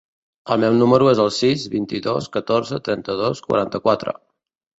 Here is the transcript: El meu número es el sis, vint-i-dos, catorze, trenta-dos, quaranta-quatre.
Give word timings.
El 0.53 0.61
meu 0.61 0.77
número 0.77 1.09
es 1.11 1.21
el 1.25 1.29
sis, 1.39 1.65
vint-i-dos, 1.73 2.31
catorze, 2.39 2.81
trenta-dos, 2.89 3.45
quaranta-quatre. 3.51 4.17